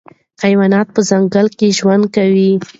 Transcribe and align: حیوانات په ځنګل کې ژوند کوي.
حیوانات 0.43 0.87
په 0.95 1.01
ځنګل 1.09 1.47
کې 1.57 1.75
ژوند 1.79 2.03
کوي. 2.15 2.49